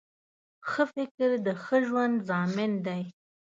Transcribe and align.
ښه 0.69 0.83
فکر 0.95 1.29
د 1.45 1.47
ښه 1.63 1.77
ژوند 1.87 2.15
ضامن 2.29 2.71
دی 2.85 3.01